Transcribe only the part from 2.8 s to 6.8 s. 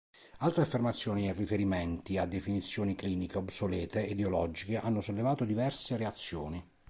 cliniche obsolete e ideologiche hanno sollevato diverse reazioni.